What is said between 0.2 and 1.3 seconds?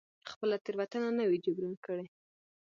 خپله تېروتنه نه